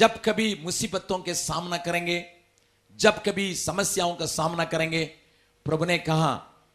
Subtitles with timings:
[0.00, 2.24] जब कभी मुसीबतों के सामना करेंगे,
[2.98, 5.04] जब कभी समस्याओं का सामना करेंगे,
[5.66, 6.30] प्रभु ने कहा,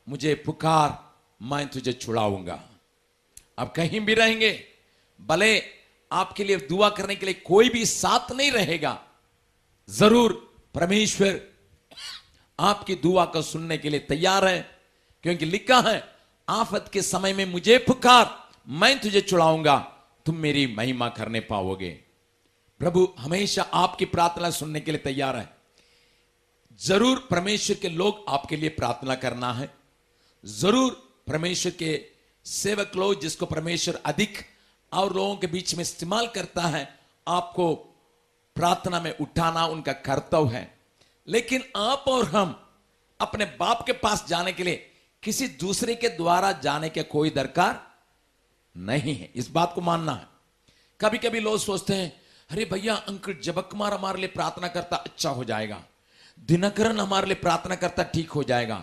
[0.09, 2.59] मुझे पुकार, मैं तुझे छुड़ाऊँगा।
[3.59, 4.51] अब कहीं भी रहेंगे,
[5.19, 5.63] भले
[6.11, 8.99] आपके लिए दुआ करने के लिए कोई भी साथ नहीं रहेगा,
[9.89, 10.33] ज़रूर
[10.75, 11.41] परमेश्वर
[12.59, 14.61] आपकी दुआ को सुनने के लिए तैयार है,
[15.23, 16.03] क्योंकि लिखा है,
[16.49, 19.77] आफत के समय में मुझे पुकार, मैं तुझे छुड़ाऊँगा,
[20.25, 22.04] तुम मेरी महिमा करने पाओगे।
[22.79, 25.49] प्रभु हमेशा आपकी प्रार्थना सुनने के लिए तैयार है।
[26.79, 29.69] ज़रूर परमेश्वर के लोग आपके लिए प्रार्थना करना है।
[30.43, 30.91] ज़रूर
[31.27, 31.99] परमेश्वर के
[32.45, 34.37] सेवक लोग जिसको परमेश्वर अधिक
[34.91, 37.73] और लोगों के बीच में इस्तेमाल करता है, आपको
[38.55, 40.73] प्रार्थना में उठाना उनका कर्तव्य है।
[41.27, 42.59] लेकिन आप और हम
[43.19, 44.75] अपने बाप के पास जाने के लिए
[45.23, 47.81] किसी दूसरे के द्वारा जाने के कोई दरकार
[48.75, 50.27] नहीं है। इस बात को मानना है।
[50.99, 55.29] कभी कभी लोग सोचते हैं अरे भैया, अंकुर जबक कुमार हमारे लिए प्रार्थना करता अच्छा
[55.29, 55.81] हो जाएगा।
[56.39, 58.75] दिनकरन हमारे लिए प्रार्थना करता ठीक हो जाएगा।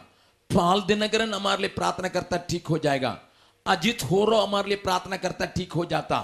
[0.51, 3.19] पाल दिनकरन हमारे लिए प्रार्थना करता ठीक हो जाएगा।
[3.67, 6.19] अजित होरो हमारे लिए प्रार्थना करता ठीक हो जाता।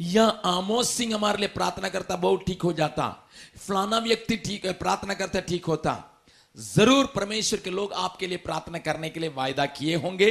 [0.00, 3.08] या आमोद सिंह हमारे लिए प्रार्थना करता बहुत ठीक हो जाता।
[3.58, 6.04] फलाना व्यक्ति ठीक है, प्रार्थना करता ठीक होता।
[6.56, 10.30] ज़रूर परमेश्वर के लोग आपके लिए प्रार्थना करने के लिए वायदा किए होंगे,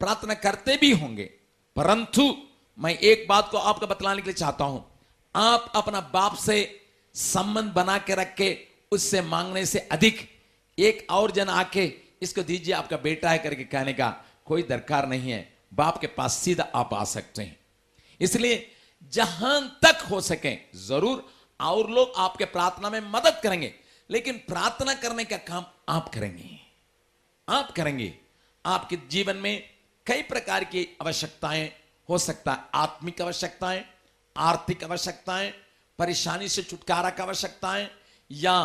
[0.00, 1.24] प्रार्थना करते भी होंगे।
[1.76, 2.34] परंतु
[2.78, 4.84] मैं एक बात को आपको बतलाने के लिए चाहता हूँ।
[5.38, 6.56] आप अपना बाप से
[7.14, 8.56] संबंध बना के रख के
[8.92, 10.18] उससे मांगने से अधिक
[10.78, 11.84] एक और जन आके
[12.22, 14.08] इसको दीजिए, आपका बेटा है करके कहने का
[14.46, 15.40] कोई दरकार नहीं है।
[15.74, 17.56] बाप के पास सीधा आप आ सकते हैं।
[18.20, 18.70] इसलिए
[19.12, 21.22] जहाँ तक हो सके ज़रूर
[21.60, 23.72] और लोग आपके प्रार्थना में मदद करेंगे,
[24.10, 26.58] लेकिन प्रार्थना करने का काम आप करेंगे।
[27.48, 28.12] आप करेंगे।
[28.64, 29.62] आपके जीवन में
[30.06, 31.70] कई प्रकार की आवश्यकताएँ,
[32.08, 33.84] हो सकता है आत्मिक आवश्यकताएँ
[34.38, 35.54] आर्थिक आवश्यकताएँ,
[35.98, 37.90] परेशानी से छुटकारा की आवश्यकताएँ,
[38.30, 38.62] या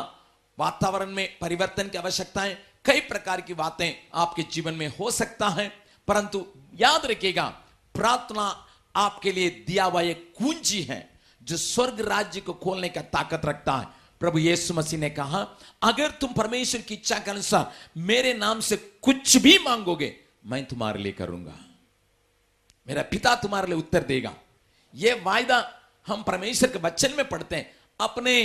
[0.60, 5.84] वातावरण में परिवर्तन की आवश्यकताएँ, कई प्रकार की बातें आपके जीवन में हो सकता है।
[6.08, 7.46] परंतु याद रखिएगा,
[7.96, 13.42] प्रार्थना आपके लिए दिया हुआ एक कुंजी है, जो स्वर्ग राज्य को खोलने का ताकत
[13.46, 13.88] रखता है।
[14.20, 15.48] प्रभु यीशु मसीह ने कहा,
[15.82, 21.00] अगर तुम परमेश्वर की इच्छा के अनुसार मेरे नाम से कुछ भी मांगोगे, मैं तुम्हारे
[21.00, 21.56] लिए करूँगा।
[22.88, 24.36] मेरा पिता तुम्हारे लिए उत्तर देगा।
[24.94, 25.58] यह वायदा
[26.08, 28.36] हम परमेश्वर के वचन में पढ़ते हैं। अपने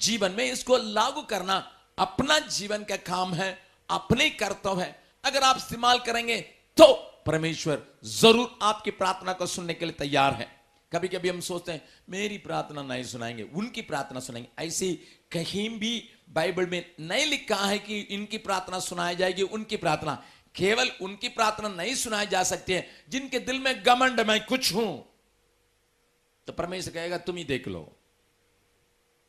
[0.00, 1.56] जीवन में इसको लागू करना
[1.98, 6.40] अपना जीवन का काम है, अपने कर्तव्य है। अगर आप इस्तेमाल करेंगे
[6.78, 6.92] तो
[7.26, 10.48] परमेश्वर ज़रूर आपकी प्रार्थना को सुनने के लिए तैयार है।
[10.92, 14.92] कभी कभी हम सोचते हैं, मेरी प्रार्थना नहीं सुनाएँगे, उनकी प्रार्थना सुनाएँगे। ऐसी
[15.32, 20.22] कहीं भी बाइबल में नहीं लिखा है कि इनकी प्रार्थना सुनाई जाएगी, उनकी प्रार्थना।
[20.54, 25.13] केवल उनकी प्रार्थना नहीं सुनाई जा सकती है, जिनके दिल में गमंड मैं कुछ हूँ।
[26.46, 27.96] तो परमेश्वर कहेगा, तुम ही देख लो।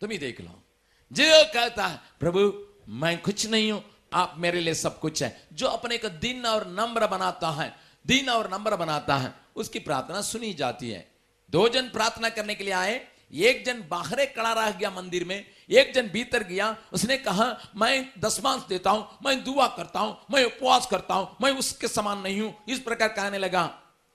[0.02, 0.64] तुम ही देख लो।
[1.12, 3.84] जो कहता है, प्रभु, मैं कुछ नहीं हूँ,
[4.14, 7.75] आप मेरे लिए सब कुछ है। जो अपने को दिन और नम्र बनाता है,
[8.08, 11.12] दिन और नम्र बनाता है, उसकी प्रार्थना सुनी जाती है।
[11.50, 15.46] दो जन प्रार्थना करने के लिए आए, एक जन बाहरे खड़ा रह गया मंदिर में,
[15.70, 20.44] एक जन भीतर गया। उसने कहा, मैं दसमांश देता हूँ, मैं दुआ करता हूँ, मैं
[20.44, 23.64] उपवास करता हूँ, मैं उसके समान नहीं हूँ। इस प्रकार कहने लगा।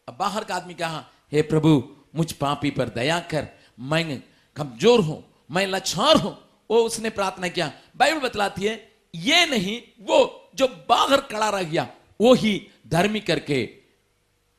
[0.09, 3.49] अब बाहर का आदमी कहा, हे प्रभु मुझ पापी पर दया कर,
[3.81, 4.23] मैं
[4.57, 6.37] कमज़ोर हूँ, मैं लछार हूँ,
[6.71, 8.75] वो उसने प्रार्थना किया। बाइबल बतलाती है,
[9.15, 11.89] ये नहीं, वो जो बाहर खड़ा रह गया,
[12.21, 13.63] वो ही धर्मी करके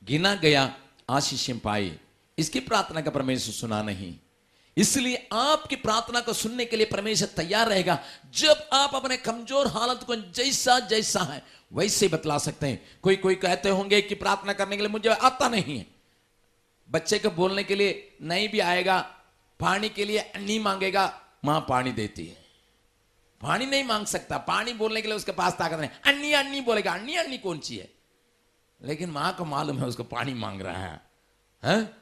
[0.02, 0.74] गिना गया,
[1.10, 1.92] आशीष पाई।
[2.38, 4.14] इसकी प्रार्थना का परमेश्वर सुना नहीं।
[4.76, 7.98] इसलिए आपकी प्रार्थना को सुनने के लिए परमेश्वर तैयार रहेगा।
[8.34, 11.42] जब आप अपने कमज़ोर हालत को जैसा जैसा है,
[11.72, 15.48] वैसे बतला सकते हैं। कोई कोई कहते होंगे कि प्रार्थना करने के लिए मुझे आता
[15.48, 15.86] नहीं है।
[16.92, 18.98] बच्चे को बोलने के लिए नहीं भी आएगा
[19.60, 21.04] पानी के लिए नहीं मांगेगा
[21.44, 22.36] माँ पानी देती है।
[23.40, 26.92] पानी नहीं मांग सकता पानी बोलने के लिए उसके पास ताकत नहीं। अन्नी अन्नी बोलेगा
[26.92, 27.88] अन्नी अन्नी कौन सी है?
[28.80, 31.00] लेकिन माँ को मालूम है उसको पानी मांग रहा है,
[31.62, 31.94] है?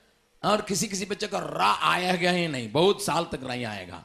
[0.45, 4.05] और किसी किसी बच्चे को रा आया गया ही नहीं बहुत साल तक नहीं आएगा।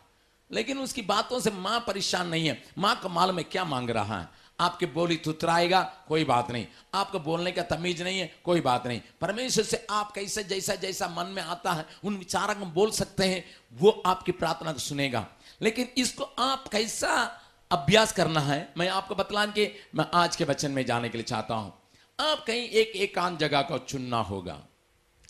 [0.52, 4.20] लेकिन उसकी बातों से माँ परेशान नहीं है। माँ को मालूम है क्या मांग रहा
[4.20, 4.28] है।
[4.60, 9.02] आपके बोली तुतराएगा कोई बात नहीं। आपको बोलने का तमीज नहीं है, कोई बात नहीं।
[9.22, 13.26] परमेश्वर से आप कैसे, जैसा जैसा मन में आता है, उन विचारों को बोल सकते
[13.26, 15.28] हैं, वो आपकी प्रार्थना को सुनेगा।
[15.62, 17.42] लेकिन इसको आप कैसा
[17.72, 21.26] अभ्यास करना है, मैं आपको बतलान के मैं आज के वचन में जाने के लिए
[21.26, 21.74] चाहता हूँ।
[22.20, 24.62] आप कहीं एक एकांत जगह को चुनना होगा।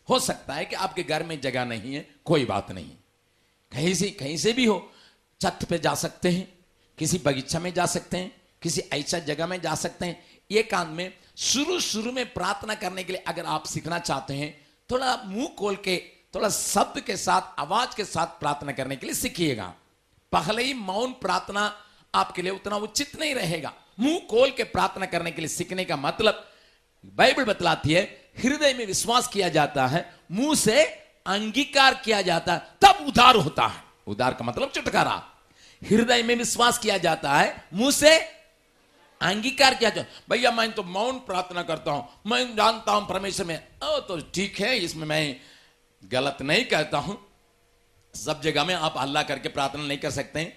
[0.10, 2.89] हो सकता है कि आपके घर में जगह नहीं है, कोई बात नहीं।
[3.72, 4.92] कहीं से कहीं से भी हो,
[5.42, 6.66] छत पे जा सकते हैं,
[6.98, 11.13] किसी बगीचा में जा सकते हैं किसी ऐसा जगह में जा सकते हैं। कान में
[11.38, 14.50] शुरू शुरू में प्रार्थना करने के लिए अगर आप सीखना चाहते हैं,
[14.89, 15.97] थोड़ा मुँह खोल के,
[16.35, 19.73] थोड़ा शब्द के साथ, आवाज़ के साथ प्रार्थना करने के लिए सीखिएगा।
[20.31, 21.63] पहले ही मौन प्रार्थना
[22.15, 25.95] आपके लिए उतना उचित नहीं रहेगा। मुँह खोल के प्रार्थना करने के लिए सीखने का
[25.97, 26.45] मतलब
[27.06, 28.03] बाइबल बतलाती है,
[28.44, 30.83] हृदय में विश्वास किया जाता है, मुँह से
[31.25, 35.23] अंगीकार किया जाता है, तब उधार होता है। उधार का मतलब छुटकारा
[35.81, 38.34] हृदय में विश्वास किया जाता है, मुँह से
[39.21, 43.57] अंगीकार किया जाता भैया, मैं तो मौन प्रार्थना करता हूँ। मैं जानता हूँ परमेश्वर में,
[43.83, 45.35] ओ तो ठीक है, इसमें मैं
[46.03, 47.17] गलत नहीं कहता हूँ।
[48.13, 50.53] सब जगह में आप अल्लाह करके प्रार्थना नहीं कर सकते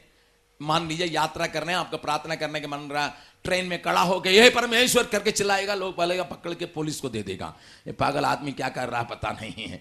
[0.61, 3.07] मान लीजिए यात्रा करने, आपको प्रार्थना करने के मन रहा
[3.45, 7.09] ट्रेन में कड़ा हो गया ये परमेश्वर, करके चिल्लाएगा, लोग बोलेगा, पकड़ के पुलिस को
[7.09, 7.55] दे देगा।
[7.87, 9.81] ये पागल आदमी क्या कर रहा पता नहीं है।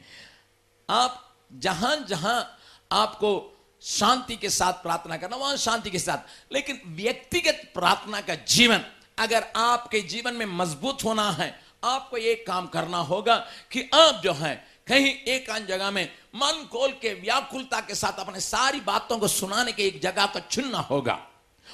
[0.89, 2.37] आप जहाँ जहाँ
[2.91, 3.31] आपको
[3.81, 8.85] शांति के साथ प्रार्थना करना, वहाँ शांति के साथ। लेकिन व्यक्तिगत प्रार्थना का जीवन,
[9.19, 13.35] अगर आपके जीवन में मज़बूत होना है, आपको एक काम करना होगा
[13.71, 18.19] कि आप जो है, कहीं एक अन्य जगह में मन खोल के व्याकुलता के साथ
[18.19, 21.27] अपने सारी बातों को सुनाने के एक जगह को चुनना होगा।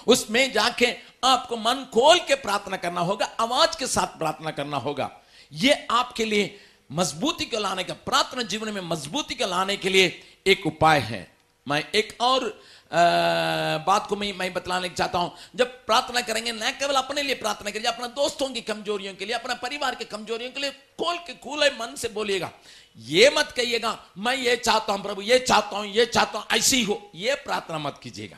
[0.08, 5.12] उसमें जाके आपको मन खोल के प्रार्थना करना होगा, आवाज़ के साथ प्रार्थना करना होगा।
[5.54, 6.60] यह आपके लिए
[6.92, 11.33] मजबूती को लाने का, प्रार्थना जीवन में मजबूती को लाने के लिए एक उपाय है।
[11.68, 12.44] मैं एक और
[12.92, 17.36] आ, बात को मैं मैं बतलाने चाहता हूँ। जब प्रार्थना करेंगे न केवल अपने लिए
[17.36, 21.18] प्रार्थना करिए अपने दोस्तों की कमजोरियों के लिए अपने परिवार के कमजोरियों के लिए खोल
[21.28, 22.52] के खुले मन से बोलिएगा
[22.98, 26.84] ये मत कहिएगा मैं ये चाहता हूँ प्रभु ये चाहता हूँ ये चाहता हूँ ऐसी
[26.84, 28.38] हो। ये प्रार्थना मत कीजिएगा।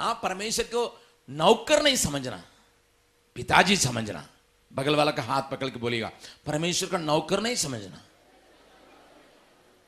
[0.00, 0.84] आप परमेश्वर को
[1.28, 2.42] नौकर नहीं समझना
[3.36, 4.24] पिताजी समझना
[4.70, 6.10] बगल वाला का हाथ पकड़ के बोलेगा
[6.46, 8.00] परमेश्वर का नौकर नहीं समझना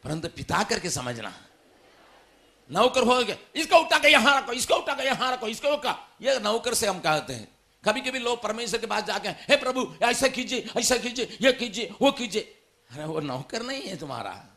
[0.05, 1.33] परंतु पिता करके समझना।
[2.73, 5.97] नौकर हो गया। इसको उठा के यहाँ रखो, इसको उठा के यहाँ रखो, इसको उठा।
[6.23, 7.49] ये नौकर से हम कहते हैं।
[7.85, 11.91] कभी कभी लोग परमेश्वर के पास जाके हे प्रभु, ऐसा कीजिए ऐसा कीजिए, ये कीजिए,
[12.01, 12.43] वो कीजिए।
[12.91, 14.49] अरे, वो नौकर नहीं है तुम्हारा।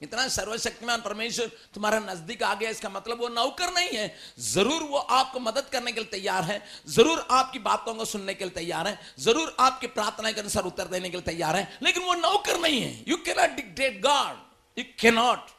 [0.00, 4.98] इतना सर्वशक्तिमान परमेश्वर तुम्हारा नज़दीक आ गया, इसका मतलब वो नौकर नहीं है। ज़रूर वो
[4.98, 8.88] आपको मदद करने के लिए तैयार है, ज़रूर आपकी बातों को सुनने के लिए तैयार
[8.88, 12.60] है, ज़रूर आपकी प्रार्थना के अनुसार उत्तर देने के लिए तैयार है, लेकिन वो नौकर
[12.60, 15.50] नहीं है। You cannot dictate God you cannot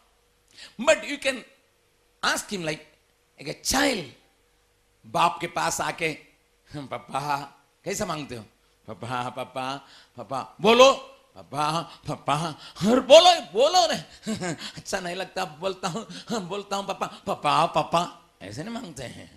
[0.82, 1.44] but you can
[2.24, 2.88] ask him like
[3.40, 4.06] एक चाइल्ड
[5.06, 6.12] बाप के पास आके
[6.70, 7.38] पापा,
[7.86, 8.44] कैसा मांगते हो?
[8.88, 9.76] पापा पापा
[10.18, 10.92] पापा। बोलो।
[11.38, 12.36] पापा पापा।
[12.90, 13.98] और बोलो बोलो रे।
[14.78, 16.06] अच्छा नहीं लगता, बोलता हूँ
[16.48, 18.02] बोलता हूँ, पापा। पापा पापा।
[18.42, 19.32] ऐसे नहीं मांगते हैं।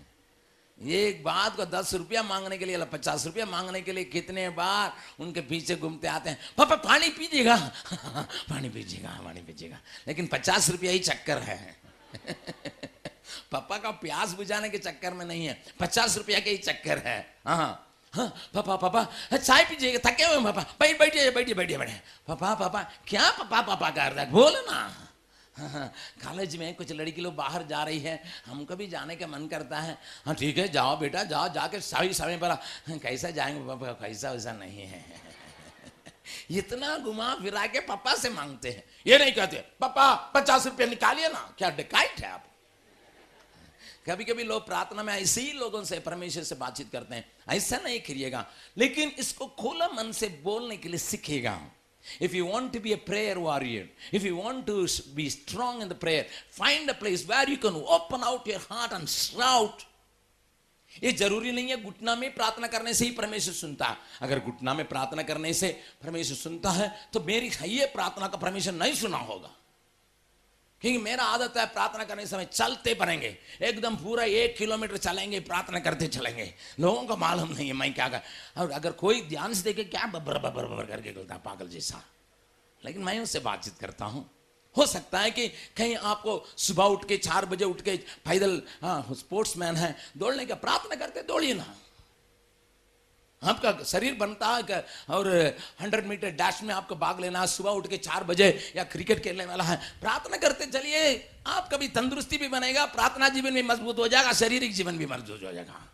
[0.79, 4.93] एक बात को दस रुपया मांगने के लिए पचास रुपया मांगने के लिए कितने बार
[5.21, 7.57] उनके पीछे घूमते आते हैं, पापा, पानी पीजिएगा।
[8.51, 11.82] पानी पीजिएगा पानी पीजिएगा। लेकिन पचास रुपया ही चक्कर है।
[13.53, 17.19] पापा का प्यास बुझाने के चक्कर में नहीं है। पचास रुपया के ही चक्कर है।
[17.47, 21.93] हाँ। हाँ पापा पापा चाय पीजिएगा। थके हुए पापा। बैठ बैठिए बैठिए बैठिए बैठे
[22.29, 24.31] पापा पापा क्या पापा पापा कर रहा है?
[24.31, 24.81] बोलो ना।
[25.57, 25.93] हाँ,
[26.25, 29.81] कॉलेज में कुछ लड़की लोग बाहर जा रही है। हमको भी जाने का मन करता
[29.81, 32.55] है। हाँ ठीक है जाओ बेटा जाओ जाके सही समय पर
[32.99, 33.93] कैसा जाएँगे पापा?
[34.01, 35.05] कैसा वैसा नहीं है।
[36.51, 41.29] इतना घुमा फिरा के पापा से मांगते हैं। ये नहीं कहते पापा पचास रुपया निकालिए
[41.29, 42.47] ना क्या डिकाइट है आप?
[44.07, 47.77] कभी कभी लोग प्रार्थना में ऐसे ही लोगों से परमेश्वर से बातचीत करते हैं ऐसा
[47.77, 48.47] नहीं करिएगा।
[48.79, 51.61] लेकिन इसको खोला मन से बोलने के लिए सीखेगा।
[52.21, 54.77] If you want to be a prayer warrior, if you want to
[55.15, 58.93] be strong in the prayer, find a place where you can open out your heart
[58.93, 59.85] and shout.
[61.03, 64.75] ये ज़रूरी नहीं है घुटना में प्रार्थना करने से ही परमेश्वर सुनता है। अगर घुटना
[64.75, 65.69] में प्रार्थना करने से
[66.03, 69.51] परमेश्वर सुनता है तो मेरी ये प्रार्थना का परमेश्वर नहीं सुना होगा।
[70.83, 75.81] क्योंकि मेरा आदत है प्रार्थना करने समय चलते पड़ेंगे एकदम पूरा एक किलोमीटर चलेंगे, प्रार्थना
[75.81, 78.21] करते चलेंगे। लोगों को मालूम नहीं है मैं क्या कर
[78.57, 82.03] और अगर कोई ध्यान से देखे, क्या बबर बबर बबर करके बोलता पागल जैसा।
[82.83, 84.29] लेकिन मैं उससे बातचीत करता हूँ।
[84.77, 89.15] हो सकता है कि कहीं आपको सुबह उठ के, चार बजे उठ के पैदल हाँ
[89.15, 91.67] स्पोर्ट्स मैन है, दौड़ने का प्रार्थना करते, दौड़िए ना।
[93.43, 95.29] आपका शरीर बनता है और
[95.81, 99.47] हंड्रेड मीटर डैश में आपको भाग लेना सुबह उठ के चार बजे या क्रिकेट खेलने
[99.47, 101.15] वाला है प्रार्थना करते चलिए।
[101.47, 105.43] आपका भी तंदुरुस्ती भी बनेगा, प्रार्थना जीवन भी मज़बूत हो जाएगा, शारीरिक जीवन भी मज़बूत
[105.43, 105.89] हो जाएगा।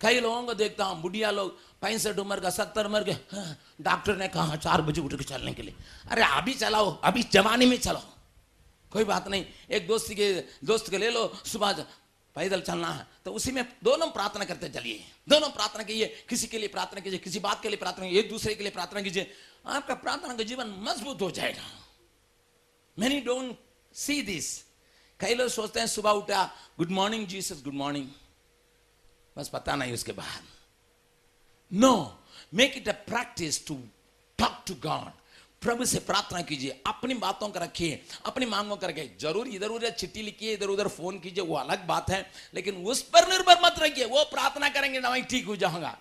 [0.00, 4.16] कई लोगों को देखता हूँ, बुढ़िया लोग पैंसठ उम्र का सत्तर उम्र के हाँ, डॉक्टर
[4.16, 5.74] ने कहा चार बजे उठ के चलने के लिए।
[6.10, 8.02] अरे अभी चलाओ अभी जवानी में चलो
[8.92, 10.32] कोई बात नहीं एक दोस्त के
[10.64, 11.84] दोस्त के ले लो सुबह
[12.36, 16.58] पैदल चलना है। तो उसी में दोनों प्रार्थना करते चलिए। दोनों प्रार्थना कीजिए किसी के
[16.58, 19.30] लिए प्रार्थना कीजिए किसी बात के लिए प्रार्थना एक दूसरे के लिए प्रार्थना कीजिए।
[19.66, 21.66] आपका प्रार्थना का जीवन मज़बूत हो जाएगा।
[22.96, 23.56] मैनी डोंट
[23.94, 24.46] सी दिस
[25.20, 26.44] कई लोग सोचते हैं सुबह उठा
[26.78, 28.06] good morning Jesus good morning
[29.36, 30.57] बस पता नहीं उसके बाद।
[31.70, 31.94] No
[32.54, 33.74] make it a practice to
[34.38, 35.10] talk to God
[35.62, 39.90] प्रभु से प्रार्थना कीजिए, अपनी बातों का रखिए, अपनी मांगों का रखिए। ज़रूर इधर उधर
[39.92, 42.20] चिट्ठी लिखिए, इधर उधर फ़ोन कीजिए, वो अलग बात है,
[42.54, 45.96] लेकिन उस पर निर्भर मत रखिए। वो प्रार्थना करेंगे ना वही ठीक हो जाऊँगा।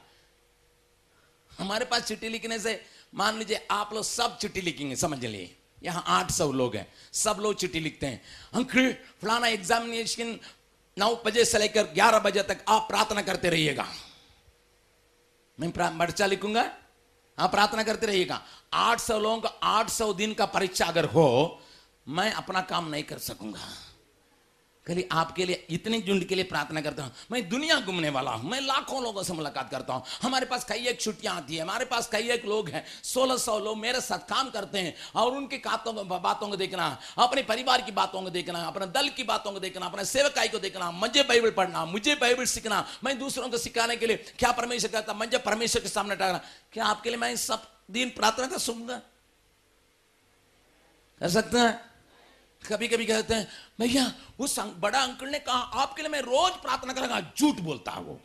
[1.51, 2.81] हमारे पास चिट्ठी लिखने से,
[3.13, 5.55] मान लीजिए आप लोग सब चिट्ठी लिखेंगे, समझ लिए?
[5.83, 8.21] यहाँ आठ सौ लोग हैं, सब लोग चिट्ठी लिखते हैं।
[8.53, 10.39] अंकल, फलाना एग्जामिनेशन
[10.97, 13.87] नौ बजे से लेकर ग्यारह बजे तक आप प्रार्थना करते रहिएगा।
[15.57, 16.61] मैं मर्चा लिखूँगा।
[17.37, 18.41] हाँ प्रार्थना करते रहिएगा।
[18.73, 21.59] आठ सौ लोगों का आठ सौ दिन का परीक्षा अगर हो,
[22.07, 23.59] मैं अपना काम नहीं कर सकूँगा।
[24.87, 28.49] खाली आपके लिए इतने झुंड के लिए प्रार्थना करता हूँ, मैं दुनिया घूमने वाला हूँ,
[28.51, 31.85] मैं लाखों लोगों से मुलाकात करता हूँ। हमारे पास कई एक छुट्टियाँ आती है, हमारे
[31.85, 35.57] पास कई एक लोग हैं, सोलह सौ लोग मेरे साथ काम करते हैं और उनकी
[35.57, 36.85] बातों को देखना,
[37.17, 40.59] अपने परिवार की बातों को देखना, अपने दल की बातों को देखना, अपने सेवकाई को
[40.59, 44.91] देखना, मुझे बाइबल पढ़ना, मुझे बाइबल सीखना, मैं दूसरों को सिखाने के लिए क्या परमेश्वर
[44.91, 46.41] करता मुझे परमेश्वर के सामने टाकना
[46.73, 49.01] क्या आपके लिए मैं सब दिन प्रार्थना कर सुनूँगा
[51.21, 51.86] कर सकते हैं?
[52.67, 53.47] कभी कभी कहते हैं,
[53.79, 58.01] भैया उस बड़ा अंकल ने कहा, आपके लिए मैं रोज प्रार्थना करूँगा, झूठ बोलता है
[58.01, 58.19] वो।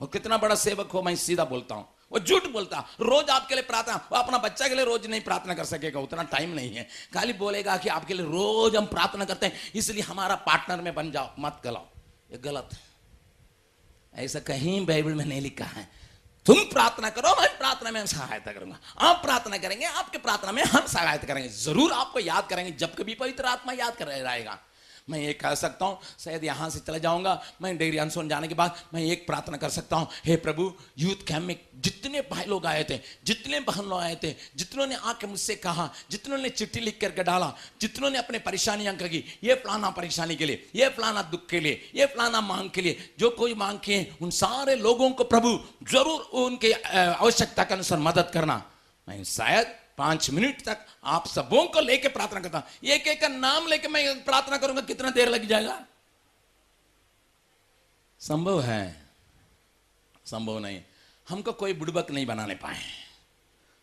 [0.00, 3.62] वो कितना बड़ा सेवक हो, मैं सीधा बोलता हूँ। वो झूठ बोलता, रोज आपके लिए
[3.62, 6.88] प्रार्थना, वो अपना बच्चा के लिए रोज नहीं प्रार्थना कर सकेगा, उतना टाइम नहीं है।
[7.14, 11.10] खाली बोलेगा कि आपके लिए रोज हम प्रार्थना करते हैं, इसलिए हमारा पार्टनर में बन
[11.10, 11.86] जाओ, मत गलाओ।
[12.32, 16.05] ये गलत है। ऐसा कहीं बाइबल में नहीं लिखा है।
[16.46, 20.86] तुम प्रार्थना करो, मैं प्रार्थना में सहायता करूँगा। आप प्रार्थना करेंगे, आपके प्रार्थना में हम
[20.86, 24.58] सहायता करेंगे। ज़रूर आपको याद करेंगे, जब कभी पवित्र आत्मा याद कर रहेगा।
[25.08, 28.54] मैं ये कह सकता हूँ, शायद यहाँ से चला जाऊँगा। मैं डेरी अनसोन जाने के
[28.54, 32.66] बाद मैं एक प्रार्थना कर सकता हूँ, हे प्रभु, यूथ कैम्प में जितने भाई लोग
[32.66, 36.80] आए थे, जितने बहन लोग आए थे, जितनों ने आके मुझसे कहा, जितनों ने चिट्ठी
[36.80, 41.22] लिख करके डाला, जितनों ने अपने परेशानियाँ की, ये फलाना परेशानी के लिए, ये फलाना
[41.22, 45.10] दुख के लिए, ये फलाना मांग के लिए, जो कोई मांग के उन सारे लोगों
[45.10, 45.58] को प्रभु
[45.90, 48.62] ज़रूर उनके आवश्यकता के अनुसार मदद करना।
[49.08, 53.28] मैं शायद पाँच मिनट तक आप सबों को लेके प्रार्थना करता हूँ। एक एक का
[53.28, 55.80] नाम लेके मैं प्रार्थना करूँगा, कितना देर लग जाएगा?
[58.20, 58.84] संभव है।
[60.26, 60.80] संभव नहीं।
[61.26, 62.80] हमको कोई बुड़बक नहीं बनाने पाए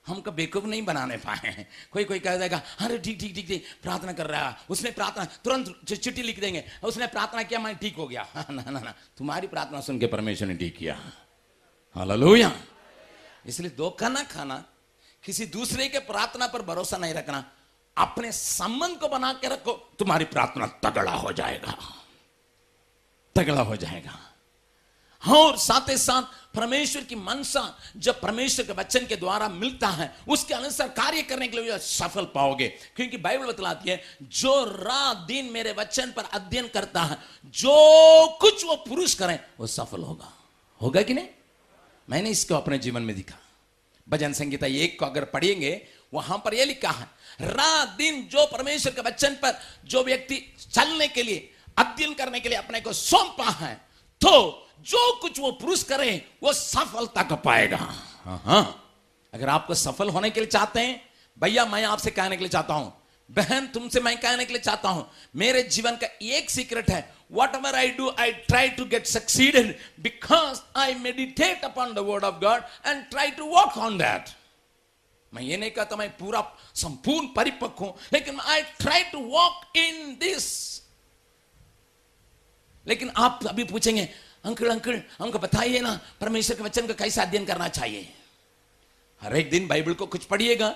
[0.05, 4.13] हमको बेकूफ नहीं बनाने पाए कोई कोई कह देगा, अरे ठीक ठीक ठीक ठीक, प्रार्थना
[4.13, 8.08] कर रहा है। उसने प्रार्थना, तुरंत चिट्ठी लिख देंगे। उसने प्रार्थना किया मैं ठीक हो
[8.08, 11.00] गया। ना ना ना। तुम्हारी प्रार्थना सुन के परमेश्वर ने ठीक किया।
[11.96, 12.51] हालेलुया।
[13.46, 14.63] इसलिए धोखा ना खाना।
[15.25, 17.51] किसी दूसरे के प्रार्थना पर भरोसा नहीं रखना।
[17.97, 21.77] अपने संबंध को बना के रखो, तुम्हारी प्रार्थना तगड़ा हो जाएगा।
[23.35, 24.19] तगड़ा हो जाएगा।
[25.21, 26.21] हाँ और साथ ही साथ
[26.55, 31.47] परमेश्वर की मनसा, जब परमेश्वर के वचन के द्वारा मिलता है, उसके अनुसार कार्य करने
[31.47, 36.67] के लिए सफल पाओगे। क्योंकि बाइबल बतलाती है, जो रात दिन मेरे वचन पर अध्ययन
[36.67, 40.33] करता है, जो कुछ वो पुरुष करें, वो सफल होगा।
[40.81, 41.27] होगा कि नहीं?
[42.09, 43.35] मैंने इसको अपने जीवन में दिखा।
[44.07, 45.81] भजन संगीता एक को अगर पढ़ेंगे,
[46.13, 47.07] वहाँ पर यह लिखा है,
[47.41, 52.50] रात दिन जो परमेश्वर के वचन पर जो व्यक्ति चलने के लिए, अध्ययन करने के
[52.50, 53.74] लिए अपने को सौंपा है
[54.22, 54.31] तो
[54.86, 57.77] जो कुछ वो पुरुष करे, वो सफलता का पाएगा।
[58.24, 58.79] हाँ
[59.33, 61.01] अगर आपको सफल होने के लिए चाहते हैं,
[61.38, 62.93] भैया, मैं आपसे कहने के लिए चाहता हूँ
[63.29, 67.01] बहन तुमसे मैं कहने के लिए चाहता हूँ मेरे जीवन का एक सीक्रेट है।
[67.33, 72.39] Whatever I do, I try to get succeeded because I meditate upon the word of
[72.41, 74.35] God and try to work on that.
[75.33, 76.41] मैं ये नहीं कहता मैं पूरा
[76.75, 80.45] संपूर्ण परिपक्व हूँ लेकिन I try to walk in this
[82.87, 84.09] लेकिन आप अभी पूछेंगे
[84.45, 88.13] अंकल अंकल हमको बताइए ना परमेश्वर के वचन का कैसे अध्ययन करना चाहिए?
[89.21, 90.75] हर एक दिन बाइबल को कुछ पढ़िएगा।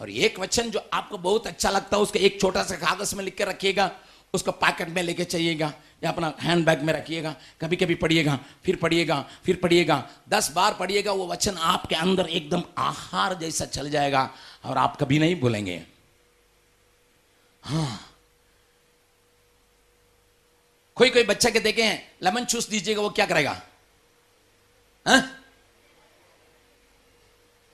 [0.00, 3.24] और एक वचन जो आपको बहुत अच्छा लगता है उसका एक छोटा सा कागज़ में
[3.24, 3.90] लिख के रखिएगा
[4.34, 5.72] उसको पैकेट में लेके चाहिएगा
[6.04, 9.96] या अपना हैंड बैग में रखिएगा कभी कभी पढ़िएगा फिर पढ़िएगा फिर पढ़िएगा
[10.28, 14.28] दस बार पढ़िएगा वो वचन आपके अंदर एकदम आहार जैसा चल जाएगा
[14.64, 15.82] और आप कभी नहीं बोलेंगे
[17.62, 17.98] हाँ।
[20.96, 21.88] कोई कोई बच्चा के देखे
[22.22, 23.50] लेमन चूस दीजिएगा वो क्या करेगा?
[25.06, 25.18] हा?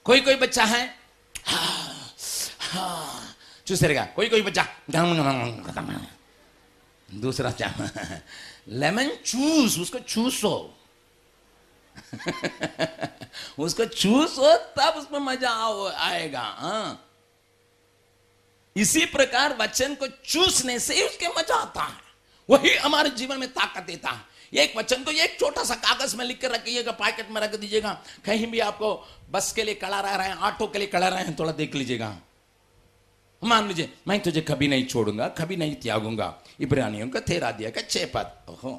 [0.07, 0.83] कोई कोई बच्चा है
[1.47, 1.93] हाँ,
[3.66, 4.66] चूस रहेगा कोई कोई बच्चा
[7.09, 7.83] दूसरा चाह
[8.75, 10.54] लेमन चूस उसको चूसो
[13.59, 17.00] उसको चूसो तब उसमें मज़ा आओ आएगा हाँ
[18.76, 22.02] इसी प्रकार वचन को चूसने से ही उसके मज़ा आता है
[22.49, 26.25] वही हमारे जीवन में ताकत देता है एक वचन को एक छोटा सा कागज़ में
[26.25, 27.93] लिख कर रखिएगा पैकेट में रख दीजिएगा
[28.26, 28.95] कहीं भी आपको
[29.31, 31.75] बस के लिए कड़ा रह रहे हैं ऑटो के लिए कड़ा रहे हैं थोड़ा देख
[31.75, 32.16] लीजिएगा
[33.44, 37.80] मान लीजिए, मैं तुझे कभी नहीं छोड़ूँगा, कभी नहीं त्यागूँगा। इब्रानियों का तेरा दिया का
[37.80, 38.72] छह पद ओहो।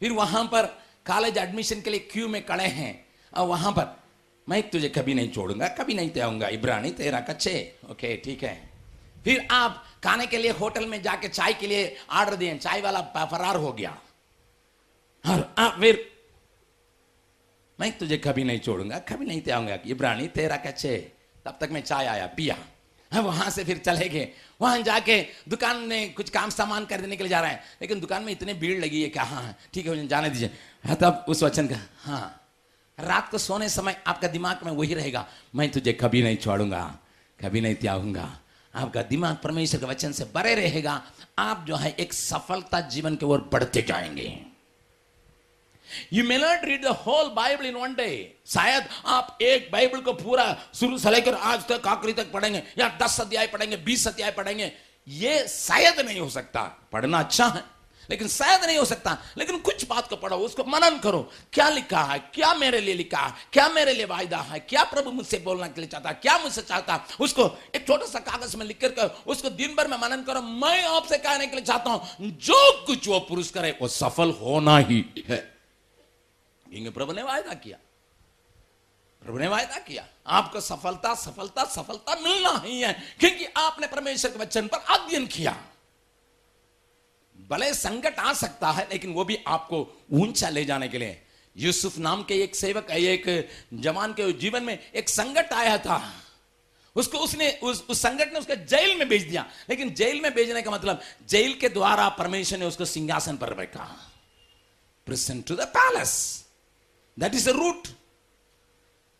[0.00, 0.66] फिर वहाँ पर
[1.06, 2.94] कॉलेज एडमिशन के लिए क्यू में खड़े हैं।
[3.32, 3.86] और वहाँ पर,
[4.48, 7.54] मैं तुझे कभी नहीं छोड़ूँगा, कभी नहीं त्याऊँगा इब्रानी तेरा कच्चे
[7.90, 8.54] ओके, ठीक है।
[9.24, 13.00] फिर आप खाने के लिए होटल में जाके चाय के लिए ऑर्डर दिए, चाय वाला
[13.00, 13.96] फरार हो गया।
[15.24, 16.04] और आप फिर,
[17.78, 20.96] मैं तुझे कभी नहीं छोड़ूँगा, कभी नहीं त्याऊँगा इब्रानी तेरा कच्चे
[21.46, 22.56] तब तक मैं चाय आया, पिया।
[23.12, 24.28] वहाँ से फिर चले गए।
[24.60, 28.22] वहाँ जाके दुकान में कुछ काम सामान खरीदने के लिए जा रहे हैं लेकिन दुकान
[28.22, 30.50] में इतनी भीड़ लगी है कि हाँ हाँ, ठीक है जाने दीजिए।
[30.86, 32.42] हाँ तब उस वचन का हाँ
[32.98, 36.82] रात को सोने समय आपका दिमाग में वही रहेगा मैं तुझे कभी नहीं छोड़ूँगा
[37.38, 38.28] कभी नहीं त्यागूँगा।
[38.74, 41.02] आपका दिमाग परमेश्वर के वचन से बड़े रहेगा
[41.38, 44.45] आप जो है एक सफलता जीवन की ओर बढ़ते जाएँगे।
[46.12, 48.08] You may not read the whole Bible in one day
[48.46, 52.88] शायद आप एक बाइबल को पूरा शुरू से लेकर आज तक, आखिरी तक पढ़ेंगे, या
[53.02, 54.72] दस अध्याय पढ़ेंगे, बीस अध्याय पढ़ेंगे,
[55.06, 56.62] ये शायद नहीं हो सकता।
[56.92, 57.62] पढ़ना अच्छा है,
[58.10, 61.20] लेकिन शायद नहीं हो सकता। लेकिन कुछ बात को पढ़ो, उसको मनन करो।
[61.52, 65.10] क्या लिखा है, क्या मेरे लिए लिखा है, क्या मेरे लिए वायदा है, क्या प्रभु
[65.10, 68.56] मुझसे बोलना के लिए चाहता है, क्या मुझसे चाहता है, उसको एक छोटा सा कागज़
[68.56, 71.90] में लिख कर उसको दिन भर में मनन करो। मैं आपसे कहने के लिए चाहता
[71.90, 75.55] हूँ, जो कुछ वो पुरुष करे, वो सफल होना ही है।
[76.70, 77.78] क्योंकि प्रभु ने वायदा किया।
[79.22, 84.38] प्रभु ने वायदा किया। आपको सफलता सफलता सफलता मिलना ही है क्योंकि आपने परमेश्वर के
[84.38, 85.64] वचन पर अध्ययन किया।
[87.48, 91.22] भले संकट आ सकता है लेकिन वो भी आपको ऊँचा ले जाने के लिए।
[91.56, 96.22] यूसुफ नाम के एक सेवक एक जवान के जीवन में एक संकट आया था।
[96.96, 100.62] उसको उसने उस, उस संकट ने उसको जेल में भेज दिया। लेकिन जेल में भेजने
[100.62, 104.12] का मतलब जेल के द्वारा परमेश्वर ने उसको सिंहासन पर रखा।
[105.06, 106.45] Present to the palace
[107.18, 107.88] that is the route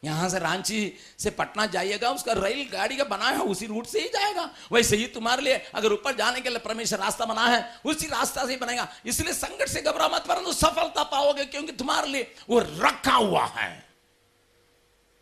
[0.02, 4.00] यहाँ से रांची से पटना जाइएगा, उसका रेल गाड़ी का बना है उसी रूट से
[4.00, 7.80] ही जाएगा। वैसे ही तुम्हारे लिए अगर ऊपर जाने के लिए परमेश्वर रास्ता बना है,
[7.84, 12.08] उसी रास्ता से ही बनेगा। इसलिए संकट से घबरा मत, परंतु सफलता पाओगे, क्योंकि तुम्हारे
[12.08, 13.86] लिए वो रखा हुआ है।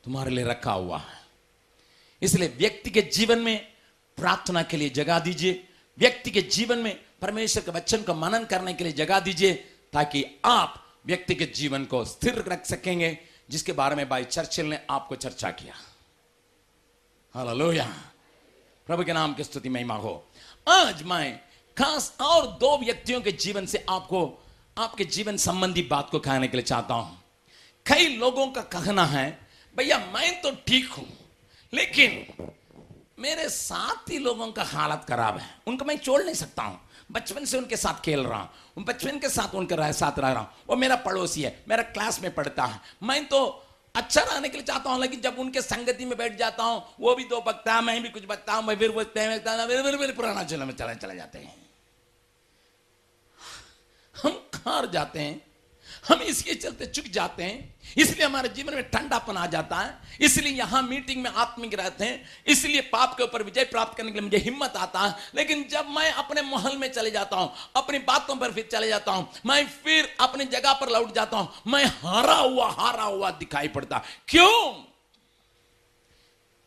[0.04, 1.22] तुम्हारे लिए रखा हुआ है।
[2.22, 3.56] इसलिए व्यक्ति के जीवन में
[4.16, 8.74] प्रार्थना के लिए जगह दीजिए। व्यक्ति के जीवन में परमेश्वर के वचन को मनन करने
[8.74, 9.54] के लिए जगह दीजिए,
[9.92, 13.18] ताकि आप व्यक्ति के जीवन को स्थिर रख सकेंगे,
[13.50, 15.74] जिसके बारे में भाई चर्चिल ने आपको चर्चा किया।
[17.34, 17.86] हालेलुया।
[18.86, 20.12] प्रभु के नाम की स्तुति महिमा हो।
[20.66, 21.40] आज मैं
[21.76, 24.22] खास और दो व्यक्तियों के जीवन से आपको,
[24.76, 27.22] आपके जीवन संबंधी बात को कहने के लिए चाहता हूँ।
[27.86, 29.26] कई लोगों का कहना है,
[29.76, 31.06] भैया, मैं तो ठीक हूँ,
[31.72, 32.50] लेकिन
[33.18, 36.80] मेरे साथ ही लोगों का हालत खराब है। उनको मैं छोड़ नहीं सकता हूँ।
[37.12, 40.40] बचपन से उनके साथ खेल रहा हूँ। बचपन के साथ उनके रह, साथ रह रहा
[40.40, 43.44] हूँ। वो मेरा पड़ोसी है मेरा क्लास में पढ़ता है। मैं तो
[43.94, 47.14] अच्छा रहने के लिए चाहता हूँ लेकिन जब उनके संगति में बैठ जाता हूँ वो
[47.14, 50.44] भी दो बकता है मैं भी कुछ बकता हूँ मैं फिर वो फिर फिर पुराना
[50.44, 51.54] चला में चले चले जाते हैं।
[54.14, 55.53] हम कहा जाते हैं?
[56.04, 60.52] हम इसके चलते चुक जाते हैं। इसलिए हमारे जीवन में ठंडापन आ जाता है। इसलिए
[60.52, 64.28] यहाँ मीटिंग में आत्मिक रहते हैं। इसलिए पाप के ऊपर विजय प्राप्त करने के लिए
[64.28, 68.36] मुझे हिम्मत आता है। लेकिन जब मैं अपने महल में चले जाता हूँ, अपनी बातों
[68.36, 72.34] पर फिर चले जाता हूँ, मैं फिर अपनी जगह पर लौट जाता हूँ, मैं हारा
[72.34, 74.72] हुआ हारा हुआ दिखाई पड़ता। क्यों?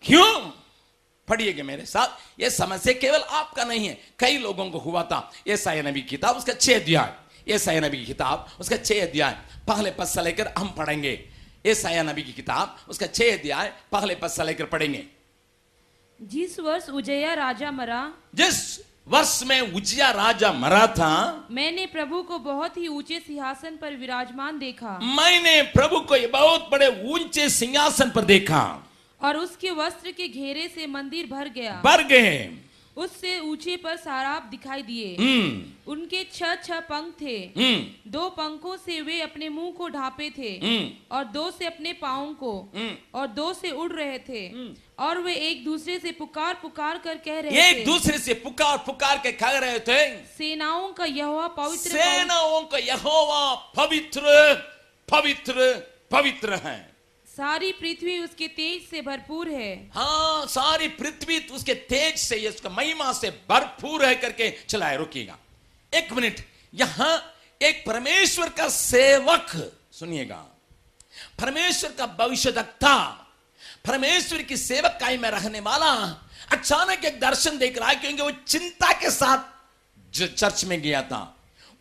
[0.03, 0.51] क्यों?
[1.27, 5.81] पढ़िएगा मेरे साथ। यह समस्या केवल आपका नहीं है, कई लोगों को हुआ था। साय
[5.81, 7.13] नबी किताब, उसका छह अध्याय।
[7.47, 11.11] ये साया नबी की किताब उसका छह अध्याय पहले पद से लेकर हम पढ़ेंगे।
[11.65, 15.03] ये साया नबी की किताब उसका छह अध्याय पहले पद से लेकर पढ़ेंगे।
[16.19, 18.01] जिस वर्ष उजया राजा मरा
[18.35, 18.57] जिस
[19.07, 24.59] वर्ष में उजिया राजा मरा था मैंने प्रभु को बहुत ही ऊँचे सिंहासन पर विराजमान
[24.59, 28.63] देखा। मैंने प्रभु को बहुत बड़े ऊँचे सिंहासन पर देखा।
[29.21, 32.37] और उसके वस्त्र के घेरे से मंदिर भर गया। भर गए।
[32.97, 38.77] उससे ऊँचे पर साराप दिखाई दिए। हम्म। उनके छह छह पंख थे। हम्म। दो पंखों
[38.77, 42.73] से वे अपने मुँह को ढांपे थे हम्म। और दो से अपने पाओ को।
[43.15, 47.39] और दो से उड़ रहे थे और वे एक दूसरे से पुकार पुकार कर कह
[47.39, 51.89] रहे एक थे। दूसरे से पुकार पुकार के कह रहे थे। सेनाओं का यहोवा पवित्र
[51.89, 54.21] पवित्र सेनाओं का यहोवा पवित्र
[55.09, 55.73] पवित्र
[56.11, 56.86] पवित्र है।
[57.37, 62.69] सारी पृथ्वी उसके तेज से भरपूर है। हाँ सारी पृथ्वी तो उसके तेज से, उसका
[62.69, 65.37] महिमा से भरपूर है करके चलाए, रुकिएगा।
[65.93, 66.39] एक मिनट,
[66.73, 69.51] यहाँ एक परमेश्वर का सेवक,
[69.91, 70.43] सुनिएगा।
[71.39, 72.95] परमेश्वर का भविष्यवक्ता,
[73.85, 75.93] परमेश्वर की सेवक काई में रहने वाला,
[76.51, 81.21] अचानक एक दर्शन देख रहा है क्योंकि वो चिंता के साथ चर्च में गया था।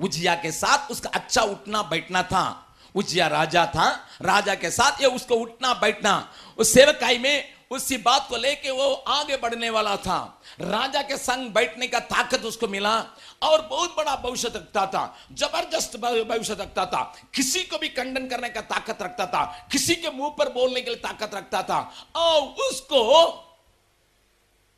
[0.00, 2.62] उजिया के साथ उसका अच्छा उठना बैठना था।
[2.96, 3.88] उजिया राजा था,
[4.22, 8.92] राजा के साथ ये उसको उठना, बैठना। उस सेवकाई में उसी बात को लेके वो
[8.92, 10.18] आगे बढ़ने वाला था।
[10.60, 12.94] राजा के संग बैठने का ताकत उसको मिला
[13.42, 17.02] और बहुत बड़ा भविष्य रखता था, ज़बरदस्त भविष्य रखता था।
[17.34, 20.90] किसी को भी खंडन करने का ताकत रखता था, किसी के मुँह पर बोलने के
[20.90, 21.80] लिए ताकत रखता था।
[22.16, 23.42] और उसको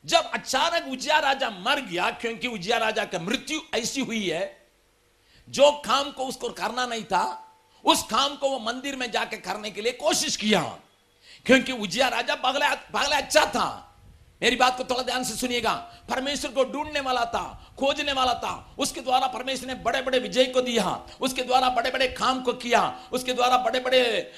[0.04, 4.56] जब अचानक उजिया राजा मर गया, क्योंकि उजिया राजा का मृत्यु ऐसी हुई है,
[5.48, 7.47] जो काम को उसको करना नहीं था
[7.84, 10.60] उस काम को वो मंदिर में जाके करने के लिए कोशिश किया।
[11.46, 13.84] क्योंकि उजिया राजा पगले पगले अच्छा था।
[14.42, 15.72] मेरी बात को थोड़ा ध्यान से सुनिएगा।
[16.10, 20.44] परमेश्वर को ढूँढने वाला था, खोजने वाला था। उसके द्वारा परमेश्वर ने बड़े बड़े विजय
[20.44, 24.32] को दिया। उसके द्वारा बड़े बड़े काम को किया। उसके द्वारा बड़े बड़े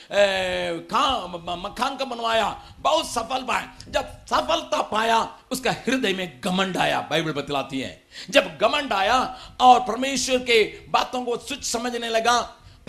[0.92, 2.48] काम मकान को बनवाया।
[2.78, 5.18] बहुत सफल पाया। जब सफलता पाया,
[5.50, 9.18] उसका हृदय में घमंड आया। बाइबल बतलाती है। जब घमंड आया
[9.60, 12.38] और परमेश्वर के बातों को सुच समझने लगा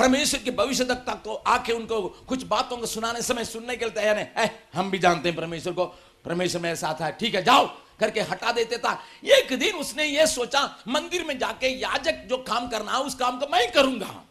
[0.01, 3.85] परमेश्वर के भविष्य तक तक तो आके उनको कुछ बातों को सुनाने समय सुनने के
[3.85, 5.85] लिए तैयार है। हम भी जानते हैं परमेश्वर को।
[6.25, 7.65] परमेश्वर मेरे साथ है। ठीक है, जाओ,
[7.99, 8.93] करके हटा देते था।
[9.25, 13.39] एक दिन उसने ये सोचा, मंदिर में जाके याजक जो काम करना है, उस काम
[13.39, 14.25] को मैं करूँगा।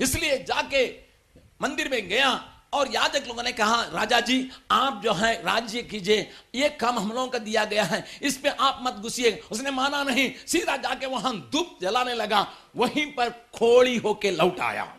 [0.00, 0.86] इसलिए जाके
[1.62, 6.30] मंदिर में गया और याजक लोगों ने कहा, राजा जी, आप जो है, राज्य कीजिए।
[6.54, 10.02] ये काम हम लोगों का दिया गया है। इस पे आप मत घुसिए। उसने माना
[10.02, 14.96] नहीं। सीधा जाके वहाँ धूप जलाने लगा। वहीं पर खोड़ी होके लौट आया।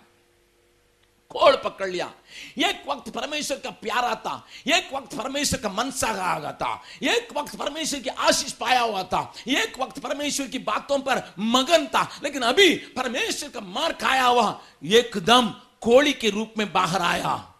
[1.29, 2.11] कोड़ पकड़ लिया।
[2.57, 7.55] एक वक्त परमेश्वर का प्यारा था एक वक्त परमेश्वर का मनसा आ था एक वक्त
[7.55, 12.41] परमेश्वर की आशीष पाया हुआ था। एक वक्त परमेश्वर की बातों पर मगन था। लेकिन
[12.41, 15.47] अभी परमेश्वर का मार खाया हुआ। एकदम
[15.81, 17.53] कोड़ी के रूप में बाहर आया।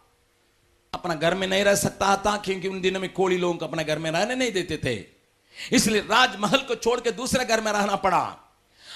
[0.94, 3.84] अपना घर में नहीं रह सकता था, क्योंकि उन दिनों में कोड़ी लोगों को अपने
[3.84, 5.04] घर में रहने नहीं देते थे।
[5.76, 8.44] इसलिए राजमहल को छोड़ के दूसरे घर में रहना पड़ा।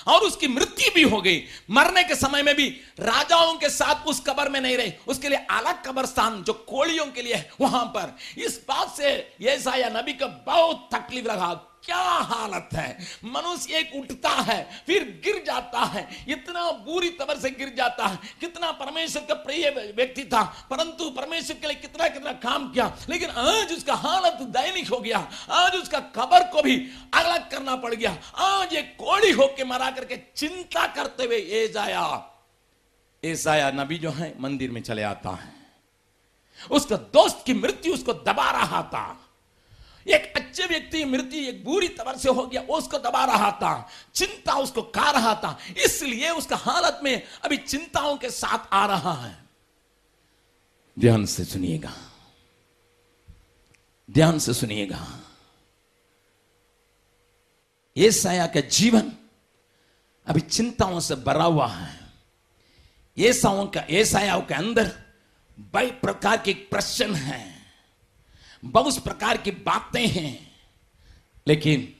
[0.08, 2.68] और उसकी मृत्यु भी हो गई। मरने के समय में भी
[3.00, 7.06] राजाओं के साथ उस कबर में नहीं रहे। उसके लिए अलग कबर स्थान जो कोड़ियों
[7.06, 9.56] के लिए वहाँ पर। इस बात से ये
[9.90, 11.52] नबी को बहुत तकलीफ़ लगा
[11.84, 12.98] क्या हालत है?
[13.24, 18.18] मनुष्य एक उठता है, फिर गिर जाता है। इतना बुरी तबर से गिर जाता है।
[18.40, 23.30] कितना परमेश्वर का प्रिय व्यक्ति था, परंतु परमेश्वर के लिए कितना कितना काम किया। लेकिन
[23.30, 26.76] आज उसका हालत दैनिक हो गया। आज उसका कबर को भी
[27.14, 32.28] अलग करना पड़ गया। आज एक कोड़ी होके मरा करके चिंता करते हुए ये जाया
[33.24, 35.52] ऐसाया नबी जो है, मंदिर में चले आता है।
[36.70, 39.21] उसका दोस्त की मृत्यु उसको दबा रहा था।
[40.08, 44.54] एक अच्छे व्यक्ति मृत्यु एक बुरी तरह से हो गया, उसको दबा रहा था, चिंता
[44.54, 49.42] उसको खा रहा था, इसलिए उसका हालत में अभी चिंताओं के साथ आ रहा है।
[50.98, 51.94] ध्यान से सुनिएगा।
[54.10, 55.20] ध्यान से सुनिएगा।
[57.96, 59.12] ये साया का जीवन
[60.26, 62.00] अभी चिंताओं से भरा हुआ है।
[63.18, 63.32] ये
[63.66, 64.04] का ये
[64.40, 64.92] के अंदर
[65.60, 67.61] बड़े प्रकार के प्रश्न हैं।
[68.64, 70.56] बहुत प्रकार की बातें हैं।
[71.46, 71.96] लेकिन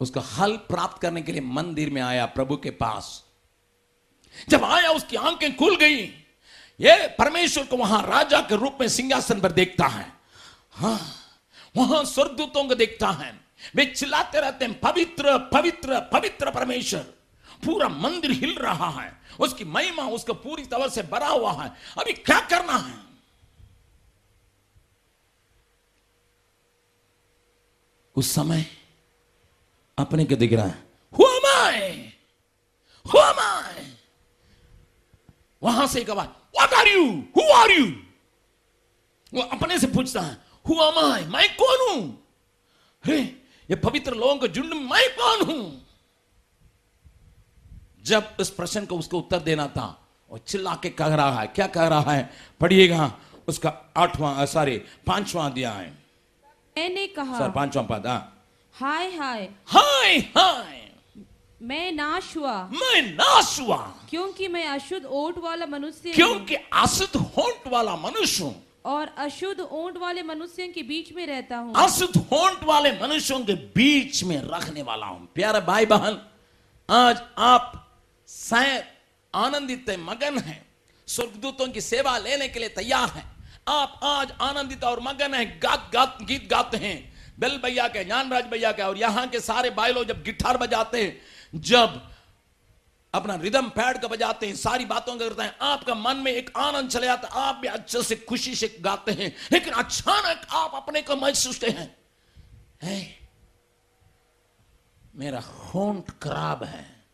[0.00, 3.24] उसका हल प्राप्त करने के लिए मंदिर में आया प्रभु के पास।
[4.48, 5.96] जब आया, उसकी आँखें खुल गई।
[6.80, 10.12] ये परमेश्वर को वहाँ राजा के रूप में सिंहासन पर देखता है।
[10.72, 11.16] हाँ
[11.76, 13.40] वहाँ स्वर्गदूतों को देखता है।
[13.74, 17.00] वे चिल्लाते रहते हैं, पवित्र पवित्र पवित्र परमेश्वर।
[17.64, 22.12] पूरा मंदिर हिल रहा है। उसकी महिमा उसको पूरी तरह से भरा हुआ है। अभी
[22.12, 23.03] क्या करना है?
[28.16, 28.66] उस समय
[29.98, 30.82] अपने के दिख रहा है
[35.62, 37.04] वहाँ से एक आवाज़ what are you
[37.36, 37.86] who are you
[39.34, 42.26] वो अपने से पूछता है हु आमाय मैं कौन हूँ?
[43.06, 43.18] हे,
[43.70, 45.86] ये पवित्र लोगों के झुंड मैं कौन हूँ?
[48.04, 51.66] जब इस प्रश्न को उसको उत्तर देना था और चिल्ला के कह रहा है, क्या
[51.66, 52.30] कह रहा है?
[52.60, 56.03] पढ़िएगा, उसका आठवां सॉरी पांचवां दिया है
[56.78, 58.30] मैंने कहा सर पांचवा पद हाँ
[58.76, 60.80] हाय हाय। हाय हाय।
[61.62, 63.76] मैं नाश हुआ। मैं नाश हुआ।
[64.10, 69.96] क्योंकि मैं अशुद्ध ओट वाला मनुष्य क्योंकि अशुद्ध होंठ वाला मनुष्य हूँ। और अशुद्ध ओंट
[69.96, 74.82] वाले मनुष्यों के बीच में रहता हूँ। अशुद्ध होंठ वाले मनुष्यों के बीच में रखने
[74.82, 76.20] वाला हूँ। प्यारे भाई बहन
[76.90, 77.72] आज आप
[78.28, 78.84] शायद
[79.34, 80.66] आनंदित मगन हैं।
[81.08, 83.33] स्वर्गदूतों की सेवा लेने के लिए तैयार हैं।
[83.68, 88.44] आप आज आनंदित और मगन है, गात गात, गीत गाते हैं। बेल भैया के, ज्ञानराज
[88.44, 91.20] भैया के और यहाँ के सारे लोग जब गिटार बजाते हैं,
[91.54, 92.10] जब
[93.14, 96.90] अपना रिदम पैड का बजाते हैं, सारी बातों करते हैं, आपका मन में एक आनंद
[96.90, 101.02] चले जाता है, आप भी अच्छे से खुशी से गाते हैं। लेकिन अचानक आप अपने
[101.02, 101.96] को महसूस हैं,
[102.82, 103.28] है?
[105.14, 107.04] मेरा होंठ खराब है।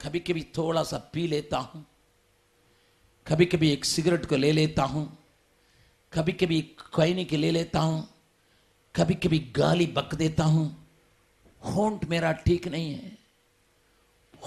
[0.00, 1.95] कभी कभी थोड़ा सा पी लेता हूँ।
[3.28, 5.18] कभी कभी एक सिगरेट को ले लेता हूँ।
[6.12, 6.60] कभी कभी
[6.94, 8.08] कहने के ले लेता हूँ।
[8.96, 10.88] कभी कभी गाली बक देता हूँ।
[11.64, 13.18] होंठ मेरा ठीक नहीं है।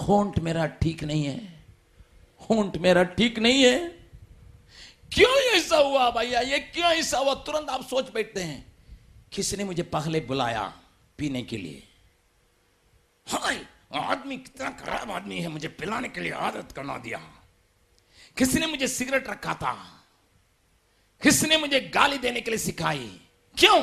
[0.02, 1.64] होंठ मेरा ठीक नहीं है।
[2.40, 3.88] होंठ मेरा ठीक नहीं है।
[5.12, 6.40] क्यों ऐसा हुआ भैया?
[6.40, 7.34] ये क्यों ऐसा हुआ?
[7.34, 8.72] तुरंत आप सोच बैठते हैं।
[9.32, 10.74] किसने मुझे पहले बुलाया
[11.18, 11.88] पीने के लिए?
[13.28, 17.39] हाय, आदमी कितना खराब आदमी है। मुझे पिलाने के लिए आदत करना दिया।
[18.36, 19.72] किसने मुझे सिगरेट रखा था?
[21.22, 23.08] किसने मुझे गाली देने के लिए सिखाई?
[23.56, 23.80] क्यों?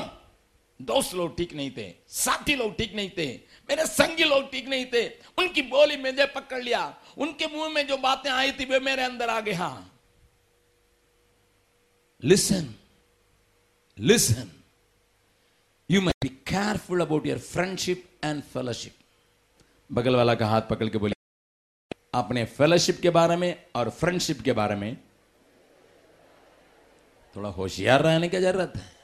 [0.80, 3.26] दोस्त लोग ठीक नहीं थे, साथी लोग ठीक नहीं थे,
[3.70, 5.08] मेरे संगी लोग ठीक नहीं थे।
[5.38, 6.82] उनकी बोली मुझे पकड़ लिया,
[7.18, 9.70] उनके मुँह में जो बातें आई थी, वे मेरे अंदर आ गया
[12.24, 12.74] listen
[13.98, 14.52] listen
[15.90, 18.96] you must be careful about your friendship and fellowship
[19.90, 21.17] बगल वाला का हाथ पकड़ के बोले
[22.18, 24.98] अपने फेलोशिप के बारे में और फ्रेंडशिप के बारे में।
[27.36, 28.97] थोड़ा होशियार रहने की ज़रूरत है।